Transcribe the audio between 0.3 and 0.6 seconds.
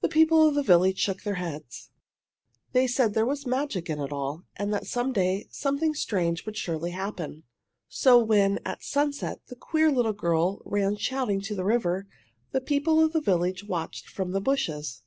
of